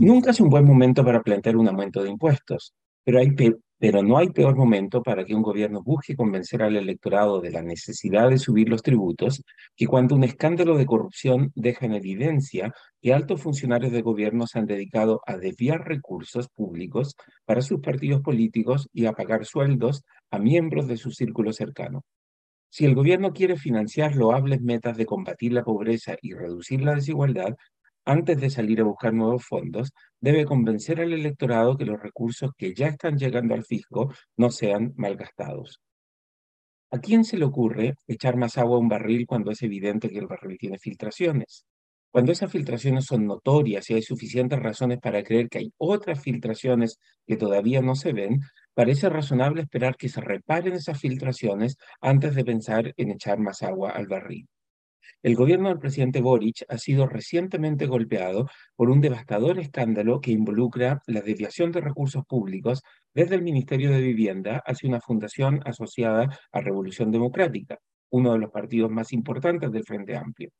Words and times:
Nunca 0.00 0.30
es 0.30 0.40
un 0.40 0.48
buen 0.48 0.64
momento 0.64 1.04
para 1.04 1.20
plantear 1.20 1.58
un 1.58 1.68
aumento 1.68 2.02
de 2.02 2.08
impuestos, 2.08 2.72
pero, 3.04 4.02
no 4.02 4.16
hay 4.16 4.30
peor 4.30 4.56
momento 4.56 5.02
para 5.02 5.26
que 5.26 5.34
un 5.34 5.42
gobierno 5.42 5.82
busque 5.82 6.16
convencer 6.16 6.62
al 6.62 6.76
electorado 6.76 7.42
de 7.42 7.50
la 7.50 7.60
necesidad 7.60 8.30
de 8.30 8.38
subir 8.38 8.70
los 8.70 8.82
tributos 8.82 9.44
que 9.76 9.86
cuando 9.86 10.14
un 10.14 10.24
escándalo 10.24 10.78
de 10.78 10.86
corrupción 10.86 11.52
deja 11.54 11.84
en 11.84 11.92
evidencia 11.92 12.72
que 13.02 13.12
altos 13.12 13.42
funcionarios 13.42 13.92
de 13.92 14.00
gobierno 14.00 14.46
se 14.46 14.58
han 14.58 14.64
dedicado 14.64 15.20
a 15.26 15.36
desviar 15.36 15.86
recursos 15.86 16.48
públicos 16.48 17.14
para 17.44 17.60
sus 17.60 17.80
partidos 17.80 18.22
políticos 18.22 18.88
y 18.94 19.04
a 19.04 19.12
pagar 19.12 19.44
sueldos 19.44 20.02
a 20.30 20.38
miembros 20.38 20.88
de 20.88 20.96
su 20.96 21.10
círculo 21.10 21.52
cercano. 21.52 22.04
Si 22.70 22.86
el 22.86 22.94
gobierno 22.94 23.34
quiere 23.34 23.56
financiar 23.56 24.16
loables 24.16 24.62
metas 24.62 24.96
de 24.96 25.04
combatir 25.04 25.52
la 25.52 25.62
pobreza 25.62 26.16
y 26.22 26.32
reducir 26.32 26.80
la 26.80 26.94
desigualdad, 26.94 27.54
antes 28.04 28.40
de 28.40 28.50
salir 28.50 28.80
a 28.80 28.84
buscar 28.84 29.12
nuevos 29.12 29.44
fondos, 29.44 29.92
debe 30.20 30.44
convencer 30.44 31.00
al 31.00 31.12
electorado 31.12 31.76
que 31.76 31.84
los 31.84 32.00
recursos 32.00 32.50
que 32.56 32.74
ya 32.74 32.88
están 32.88 33.16
llegando 33.16 33.54
al 33.54 33.64
fisco 33.64 34.12
no 34.36 34.50
sean 34.50 34.92
malgastados. 34.96 35.80
¿A 36.92 36.98
quién 36.98 37.24
se 37.24 37.38
le 37.38 37.44
ocurre 37.44 37.94
echar 38.08 38.36
más 38.36 38.58
agua 38.58 38.76
a 38.76 38.80
un 38.80 38.88
barril 38.88 39.26
cuando 39.26 39.50
es 39.52 39.62
evidente 39.62 40.08
que 40.10 40.18
el 40.18 40.26
barril 40.26 40.58
tiene 40.58 40.78
filtraciones? 40.78 41.64
Cuando 42.10 42.32
esas 42.32 42.50
filtraciones 42.50 43.04
son 43.04 43.26
notorias 43.26 43.88
y 43.88 43.94
hay 43.94 44.02
suficientes 44.02 44.58
razones 44.58 44.98
para 44.98 45.22
creer 45.22 45.48
que 45.48 45.58
hay 45.58 45.72
otras 45.78 46.20
filtraciones 46.20 46.98
que 47.26 47.36
todavía 47.36 47.82
no 47.82 47.94
se 47.94 48.12
ven, 48.12 48.40
parece 48.74 49.08
razonable 49.08 49.62
esperar 49.62 49.96
que 49.96 50.08
se 50.08 50.20
reparen 50.20 50.72
esas 50.72 50.98
filtraciones 50.98 51.76
antes 52.00 52.34
de 52.34 52.44
pensar 52.44 52.92
en 52.96 53.10
echar 53.10 53.38
más 53.38 53.62
agua 53.62 53.90
al 53.90 54.08
barril. 54.08 54.48
El 55.22 55.36
gobierno 55.36 55.68
del 55.68 55.78
presidente 55.78 56.20
Boric 56.20 56.64
ha 56.68 56.78
sido 56.78 57.06
recientemente 57.06 57.86
golpeado 57.86 58.48
por 58.74 58.90
un 58.90 59.00
devastador 59.00 59.58
escándalo 59.58 60.20
que 60.20 60.30
involucra 60.30 61.02
la 61.06 61.20
desviación 61.20 61.72
de 61.72 61.80
recursos 61.80 62.24
públicos 62.26 62.82
desde 63.14 63.34
el 63.34 63.42
Ministerio 63.42 63.90
de 63.90 64.00
Vivienda 64.00 64.62
hacia 64.64 64.88
una 64.88 65.00
fundación 65.00 65.60
asociada 65.64 66.28
a 66.52 66.60
Revolución 66.60 67.10
Democrática, 67.10 67.78
uno 68.10 68.32
de 68.32 68.38
los 68.38 68.50
partidos 68.50 68.90
más 68.90 69.12
importantes 69.12 69.70
del 69.70 69.84
Frente 69.84 70.16
Amplio. 70.16 70.50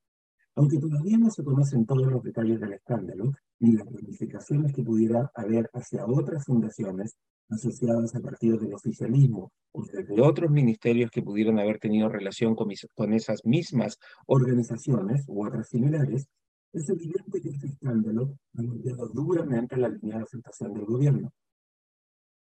Aunque 0.56 0.78
todavía 0.78 1.16
no 1.16 1.30
se 1.30 1.44
conocen 1.44 1.86
todos 1.86 2.06
los 2.06 2.22
detalles 2.22 2.60
del 2.60 2.74
escándalo, 2.74 3.32
ni 3.60 3.72
las 3.72 3.86
ramificaciones 3.86 4.72
que 4.72 4.82
pudiera 4.82 5.30
haber 5.34 5.70
hacia 5.72 6.04
otras 6.06 6.44
fundaciones 6.44 7.16
asociadas 7.50 8.14
a 8.14 8.20
partidos 8.20 8.60
del 8.60 8.74
oficialismo 8.74 9.52
o 9.72 9.84
de 9.84 10.20
otros 10.20 10.50
ministerios 10.50 11.10
que 11.10 11.22
pudieran 11.22 11.58
haber 11.58 11.78
tenido 11.78 12.08
relación 12.08 12.54
con, 12.54 13.12
esas 13.12 13.44
mismas 13.44 13.98
organizaciones 14.26 15.24
u 15.28 15.46
otras 15.46 15.68
similares, 15.68 16.26
es 16.72 16.88
evidente 16.88 17.40
que 17.40 17.48
este 17.48 17.66
escándalo 17.66 18.36
ha 18.54 18.62
golpeado 18.62 19.08
duramente 19.08 19.76
la 19.76 19.88
línea 19.88 20.18
de 20.18 20.22
aceptación 20.22 20.72
del 20.72 20.84
gobierno. 20.84 21.32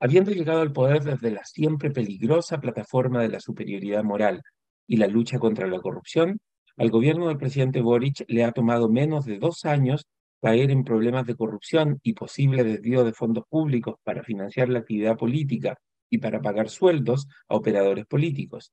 Habiendo 0.00 0.30
llegado 0.30 0.60
al 0.60 0.72
poder 0.72 1.02
desde 1.02 1.30
la 1.30 1.44
siempre 1.44 1.90
peligrosa 1.90 2.60
plataforma 2.60 3.22
de 3.22 3.28
la 3.28 3.40
superioridad 3.40 4.04
moral 4.04 4.42
y 4.86 4.96
la 4.96 5.06
lucha 5.06 5.38
contra 5.38 5.66
la 5.66 5.80
corrupción, 5.80 6.38
al 6.76 6.90
gobierno 6.90 7.28
del 7.28 7.38
presidente 7.38 7.80
Boric 7.80 8.24
le 8.28 8.44
ha 8.44 8.52
tomado 8.52 8.88
menos 8.88 9.24
de 9.24 9.38
dos 9.38 9.64
años 9.64 10.06
caer 10.44 10.70
en 10.70 10.84
problemas 10.84 11.24
de 11.24 11.36
corrupción 11.36 12.00
y 12.02 12.12
posible 12.12 12.64
desvío 12.64 13.02
de 13.02 13.14
fondos 13.14 13.44
públicos 13.48 13.94
para 14.02 14.22
financiar 14.22 14.68
la 14.68 14.80
actividad 14.80 15.16
política 15.16 15.78
y 16.10 16.18
para 16.18 16.42
pagar 16.42 16.68
sueldos 16.68 17.26
a 17.48 17.54
operadores 17.54 18.04
políticos. 18.04 18.70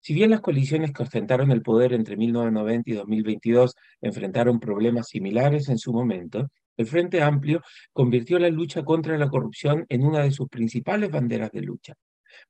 Si 0.00 0.14
bien 0.14 0.30
las 0.30 0.40
coaliciones 0.40 0.90
que 0.90 1.04
ostentaron 1.04 1.52
el 1.52 1.62
poder 1.62 1.92
entre 1.92 2.16
1990 2.16 2.90
y 2.90 2.94
2022 2.94 3.76
enfrentaron 4.00 4.58
problemas 4.58 5.10
similares 5.10 5.68
en 5.68 5.78
su 5.78 5.92
momento, 5.92 6.48
el 6.76 6.86
Frente 6.86 7.22
Amplio 7.22 7.62
convirtió 7.92 8.40
la 8.40 8.48
lucha 8.48 8.82
contra 8.82 9.16
la 9.16 9.28
corrupción 9.28 9.86
en 9.88 10.04
una 10.04 10.24
de 10.24 10.32
sus 10.32 10.48
principales 10.48 11.08
banderas 11.08 11.52
de 11.52 11.60
lucha. 11.60 11.94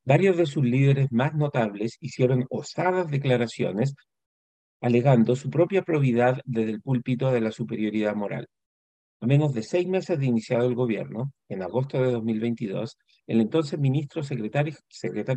Varios 0.03 0.39
de 0.39 0.47
sus 0.47 0.65
líderes 0.65 1.13
más 1.13 1.35
notables 1.35 1.99
hicieron 2.01 2.47
osadas 2.49 3.11
declaraciones 3.11 3.95
alegando 4.81 5.37
su 5.37 5.51
propia 5.51 5.83
probidad 5.83 6.41
desde 6.47 6.71
el 6.71 6.81
púlpito 6.81 7.31
de 7.31 7.43
la 7.43 7.53
superioridad 7.53 8.15
moral. 8.15 8.49
A 9.23 9.27
menos 9.27 9.55
de 9.55 9.63
seis 9.63 9.87
meses 9.87 10.19
de 10.19 10.27
iniciado 10.27 10.67
el 10.67 10.75
gobierno, 10.75 11.33
en 11.49 11.63
agosto 11.63 12.03
de 12.03 12.11
2022, 12.11 12.99
el 13.29 13.41
entonces 13.41 13.79
ministro 13.79 14.25
secretario, 14.25 14.75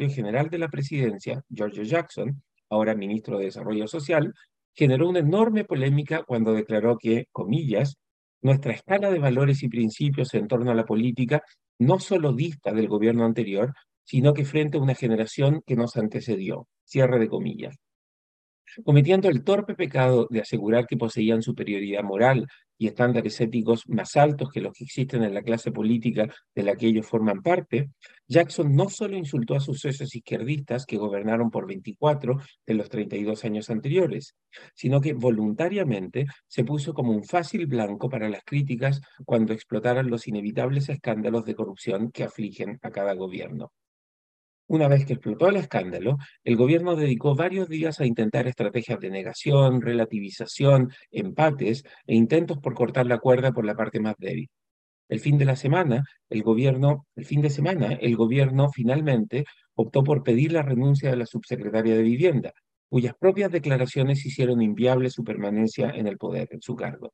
general 0.10 0.50
de 0.50 0.58
la 0.58 0.70
presidencia, 0.70 1.44
Giorgio 1.50 1.84
Jackson, 1.84 2.42
ahora 2.68 2.96
ministro 2.96 3.38
de 3.38 3.46
Desarrollo 3.46 3.88
Social, 3.88 4.34
generó 4.74 5.08
una 5.08 5.20
enorme 5.20 5.66
polémica 5.66 6.24
cuando 6.24 6.54
declaró 6.54 6.98
que, 6.98 7.28
comillas, 7.32 8.00
nuestra 8.42 8.74
escala 8.74 9.12
de 9.12 9.20
valores 9.20 9.62
y 9.62 9.70
principios 9.70 10.34
en 10.34 10.48
torno 10.48 10.72
a 10.72 10.76
la 10.76 10.86
política 10.86 11.44
no 11.78 12.00
solo 12.00 12.34
dista 12.34 12.74
del 12.74 12.88
gobierno 12.88 13.24
anterior, 13.24 13.72
sino 14.04 14.34
que 14.34 14.46
frente 14.46 14.80
a 14.80 14.82
una 14.82 14.96
generación 14.96 15.62
que 15.64 15.76
nos 15.76 15.96
antecedió. 15.96 16.68
Cierre 16.86 17.20
de 17.20 17.30
comillas 17.30 17.85
cometiendo 18.84 19.30
el 19.30 19.44
torpe 19.44 19.76
pecado 19.76 20.28
de 20.30 20.42
asegurar 20.42 20.86
que 20.88 20.98
poseían 20.98 21.42
superioridad 21.42 22.04
moral 22.04 22.48
y 22.78 22.88
estándares 22.88 23.40
éticos 23.40 23.88
más 23.88 24.16
altos 24.18 24.50
que 24.52 24.62
los 24.62 24.74
que 24.74 24.84
existen 24.84 25.24
en 25.24 25.34
la 25.34 25.44
clase 25.44 25.72
política 25.72 26.28
de 26.54 26.64
la 26.64 26.76
que 26.76 26.88
ellos 26.88 27.08
forman 27.08 27.42
parte, 27.42 27.90
Jackson 28.28 28.76
no 28.76 28.90
solo 28.90 29.16
insultó 29.16 29.56
a 29.56 29.60
sus 29.60 29.80
socios 29.80 30.14
izquierdistas 30.14 30.86
que 30.86 30.98
gobernaron 30.98 31.52
por 31.52 31.68
24 31.68 32.38
de 32.66 32.74
los 32.74 32.90
32 32.90 33.46
años 33.46 33.70
anteriores, 33.70 34.36
sino 34.74 35.00
que 35.00 35.14
voluntariamente 35.14 36.26
se 36.48 36.64
puso 36.64 36.94
como 36.94 37.12
un 37.12 37.24
fácil 37.24 37.68
blanco 37.68 38.10
para 38.10 38.30
las 38.30 38.44
críticas 38.44 39.02
cuando 39.26 39.54
explotaran 39.54 40.10
los 40.10 40.28
inevitables 40.28 40.90
escándalos 40.90 41.46
de 41.46 41.56
corrupción 41.56 42.12
que 42.12 42.24
afligen 42.24 42.80
a 42.82 42.92
cada 42.92 43.14
gobierno. 43.14 43.72
Una 44.68 44.88
vez 44.88 45.06
que 45.06 45.14
explotó 45.14 45.48
el 45.48 45.58
escándalo, 45.58 46.18
el 46.44 46.56
gobierno 46.56 46.96
dedicó 46.96 47.36
varios 47.36 47.70
días 47.70 48.00
a 48.00 48.06
intentar 48.06 48.48
estrategias 48.48 49.00
de 49.00 49.12
negación, 49.12 49.80
relativización, 49.80 50.92
empates 51.12 51.84
e 52.08 52.16
intentos 52.16 52.58
por 52.58 52.74
cortar 52.74 53.06
la 53.06 53.20
cuerda 53.20 53.52
por 53.52 53.64
la 53.64 53.76
parte 53.76 54.00
más 54.00 54.16
débil. 54.18 54.50
El 55.08 55.20
fin 55.20 55.38
de 55.38 55.46
la 55.46 55.56
semana, 55.56 56.04
el 56.30 56.42
gobierno, 56.42 57.06
el 57.16 57.26
fin 57.26 57.42
de 57.42 57.52
semana, 57.52 57.94
el 57.94 58.16
gobierno 58.16 58.72
finalmente 58.72 59.46
optó 59.76 60.04
por 60.04 60.24
pedir 60.24 60.52
la 60.52 60.64
renuncia 60.64 61.12
de 61.12 61.18
la 61.18 61.28
subsecretaria 61.28 61.96
de 61.96 62.02
Vivienda, 62.02 62.52
cuyas 62.90 63.14
propias 63.20 63.52
declaraciones 63.52 64.26
hicieron 64.26 64.64
inviable 64.64 65.12
su 65.12 65.24
permanencia 65.24 65.92
en 65.92 66.08
el 66.08 66.18
poder, 66.18 66.48
en 66.52 66.62
su 66.62 66.76
cargo. 66.76 67.14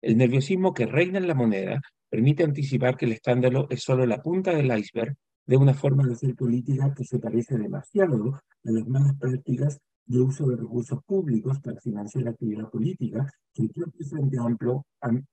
El 0.00 0.16
nerviosismo 0.16 0.72
que 0.72 0.86
reina 0.86 1.18
en 1.18 1.28
la 1.28 1.34
moneda 1.34 1.82
permite 2.08 2.42
anticipar 2.42 2.96
que 2.96 3.04
el 3.04 3.12
escándalo 3.12 3.66
es 3.68 3.82
solo 3.82 4.06
la 4.06 4.22
punta 4.22 4.54
del 4.54 4.76
iceberg 4.78 5.14
de 5.46 5.56
una 5.56 5.74
forma 5.74 6.04
de 6.04 6.14
hacer 6.14 6.34
política 6.34 6.92
que 6.94 7.04
se 7.04 7.18
parece 7.18 7.56
demasiado 7.56 8.34
a 8.34 8.70
las 8.70 8.86
malas 8.86 9.16
prácticas 9.18 9.78
de 10.04 10.20
uso 10.20 10.46
de 10.46 10.56
recursos 10.56 11.02
públicos 11.04 11.60
para 11.60 11.80
financiar 11.80 12.24
la 12.24 12.30
actividad 12.30 12.68
política 12.70 13.30
que 13.52 13.62
el 13.62 13.70
propio 13.70 14.06
Frente 14.06 14.38
Amplio, 14.38 14.86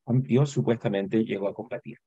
amplio 0.05 0.45
supuestamente 0.45 1.23
llegó 1.23 1.47
a 1.47 1.53
combatir. 1.53 1.97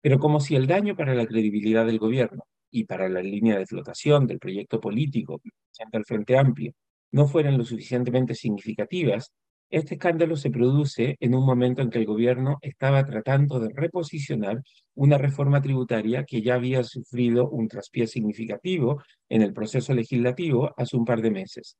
Pero 0.00 0.18
como 0.18 0.40
si 0.40 0.56
el 0.56 0.66
daño 0.66 0.96
para 0.96 1.14
la 1.14 1.26
credibilidad 1.26 1.86
del 1.86 1.98
gobierno 1.98 2.44
y 2.70 2.84
para 2.84 3.08
la 3.08 3.22
línea 3.22 3.58
de 3.58 3.66
flotación 3.66 4.26
del 4.26 4.38
proyecto 4.38 4.80
político 4.80 5.40
frente 5.72 5.96
al 5.96 6.04
Frente 6.04 6.38
Amplio 6.38 6.72
no 7.10 7.26
fueran 7.26 7.56
lo 7.56 7.64
suficientemente 7.64 8.34
significativas, 8.34 9.32
este 9.70 9.94
escándalo 9.94 10.36
se 10.36 10.50
produce 10.50 11.16
en 11.20 11.34
un 11.34 11.44
momento 11.44 11.82
en 11.82 11.90
que 11.90 11.98
el 11.98 12.06
gobierno 12.06 12.58
estaba 12.62 13.04
tratando 13.04 13.60
de 13.60 13.68
reposicionar 13.74 14.62
una 14.94 15.18
reforma 15.18 15.60
tributaria 15.60 16.24
que 16.24 16.40
ya 16.40 16.54
había 16.54 16.82
sufrido 16.84 17.48
un 17.50 17.68
traspié 17.68 18.06
significativo 18.06 19.02
en 19.28 19.42
el 19.42 19.52
proceso 19.52 19.92
legislativo 19.92 20.72
hace 20.76 20.96
un 20.96 21.04
par 21.04 21.20
de 21.20 21.30
meses. 21.30 21.76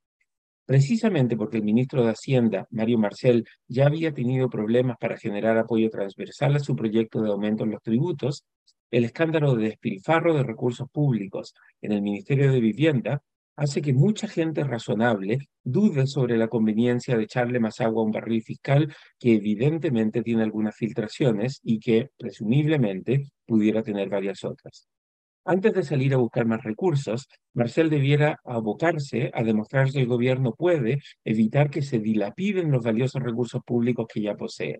Precisamente 0.66 1.34
porque 1.34 1.56
el 1.56 1.62
ministro 1.62 2.04
de 2.04 2.10
Hacienda, 2.10 2.66
Mario 2.70 2.98
Marcel, 2.98 3.46
ya 3.66 3.86
había 3.86 4.12
tenido 4.12 4.50
problemas 4.50 4.98
para 5.00 5.16
generar 5.16 5.56
apoyo 5.56 5.88
transversal 5.88 6.56
a 6.56 6.60
su 6.60 6.76
proyecto 6.76 7.22
de 7.22 7.30
aumento 7.30 7.64
en 7.64 7.70
los 7.70 7.82
tributos, 7.82 8.44
el 8.90 9.04
escándalo 9.04 9.54
de 9.54 9.68
despilfarro 9.68 10.34
de 10.34 10.42
recursos 10.42 10.86
públicos 10.90 11.54
en 11.80 11.92
el 11.92 12.02
Ministerio 12.02 12.52
de 12.52 12.60
Vivienda 12.60 13.22
hace 13.58 13.82
que 13.82 13.92
mucha 13.92 14.28
gente 14.28 14.62
razonable 14.62 15.48
dude 15.64 16.06
sobre 16.06 16.38
la 16.38 16.46
conveniencia 16.46 17.16
de 17.16 17.24
echarle 17.24 17.58
más 17.58 17.80
agua 17.80 18.02
a 18.02 18.06
un 18.06 18.12
barril 18.12 18.40
fiscal 18.40 18.94
que 19.18 19.34
evidentemente 19.34 20.22
tiene 20.22 20.44
algunas 20.44 20.76
filtraciones 20.76 21.58
y 21.64 21.80
que 21.80 22.10
presumiblemente 22.16 23.24
pudiera 23.44 23.82
tener 23.82 24.08
varias 24.08 24.44
otras. 24.44 24.86
Antes 25.44 25.74
de 25.74 25.82
salir 25.82 26.14
a 26.14 26.18
buscar 26.18 26.46
más 26.46 26.62
recursos, 26.62 27.26
Marcel 27.52 27.90
debiera 27.90 28.38
abocarse 28.44 29.32
a 29.34 29.42
demostrar 29.42 29.90
que 29.90 30.00
el 30.00 30.06
gobierno 30.06 30.52
puede 30.52 31.00
evitar 31.24 31.68
que 31.68 31.82
se 31.82 31.98
dilapiden 31.98 32.70
los 32.70 32.84
valiosos 32.84 33.22
recursos 33.22 33.62
públicos 33.66 34.06
que 34.12 34.22
ya 34.22 34.36
posee. 34.36 34.78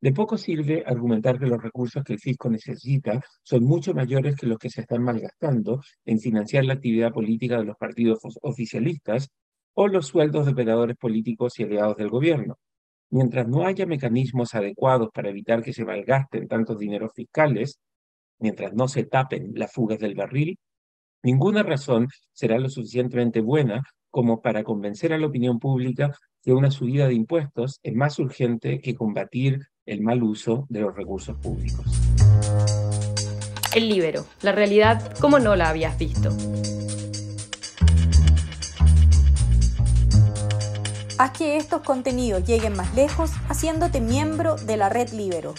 De 0.00 0.12
poco 0.12 0.36
sirve 0.36 0.84
argumentar 0.86 1.38
que 1.38 1.46
los 1.46 1.62
recursos 1.62 2.04
que 2.04 2.12
el 2.12 2.18
fisco 2.18 2.50
necesita 2.50 3.22
son 3.42 3.64
mucho 3.64 3.94
mayores 3.94 4.36
que 4.36 4.46
los 4.46 4.58
que 4.58 4.68
se 4.68 4.82
están 4.82 5.02
malgastando 5.02 5.80
en 6.04 6.20
financiar 6.20 6.64
la 6.64 6.74
actividad 6.74 7.12
política 7.12 7.58
de 7.58 7.64
los 7.64 7.76
partidos 7.76 8.20
oficialistas 8.42 9.30
o 9.74 9.88
los 9.88 10.06
sueldos 10.06 10.46
de 10.46 10.52
operadores 10.52 10.96
políticos 10.96 11.58
y 11.58 11.64
aliados 11.64 11.96
del 11.96 12.10
gobierno. 12.10 12.58
Mientras 13.10 13.48
no 13.48 13.66
haya 13.66 13.86
mecanismos 13.86 14.54
adecuados 14.54 15.10
para 15.14 15.30
evitar 15.30 15.62
que 15.62 15.72
se 15.72 15.84
malgasten 15.84 16.48
tantos 16.48 16.78
dineros 16.78 17.12
fiscales, 17.14 17.78
mientras 18.38 18.74
no 18.74 18.88
se 18.88 19.04
tapen 19.04 19.52
las 19.54 19.72
fugas 19.72 19.98
del 19.98 20.14
barril, 20.14 20.58
ninguna 21.22 21.62
razón 21.62 22.08
será 22.32 22.58
lo 22.58 22.68
suficientemente 22.68 23.40
buena 23.40 23.82
como 24.10 24.42
para 24.42 24.62
convencer 24.64 25.12
a 25.12 25.18
la 25.18 25.26
opinión 25.26 25.58
pública 25.58 26.12
que 26.42 26.52
una 26.52 26.70
subida 26.70 27.06
de 27.06 27.14
impuestos 27.14 27.80
es 27.82 27.94
más 27.94 28.18
urgente 28.18 28.80
que 28.80 28.94
combatir 28.94 29.60
el 29.86 30.02
mal 30.02 30.22
uso 30.22 30.66
de 30.68 30.80
los 30.80 30.94
recursos 30.94 31.36
públicos. 31.38 31.86
El 33.74 33.88
libero, 33.88 34.26
la 34.42 34.52
realidad 34.52 35.16
como 35.20 35.38
no 35.38 35.54
la 35.54 35.68
habías 35.68 35.96
visto. 35.96 36.30
Haz 41.18 41.30
que 41.30 41.56
estos 41.56 41.80
contenidos 41.82 42.44
lleguen 42.44 42.76
más 42.76 42.94
lejos 42.94 43.30
haciéndote 43.48 44.00
miembro 44.00 44.56
de 44.56 44.76
la 44.76 44.88
red 44.88 45.08
Libero. 45.12 45.54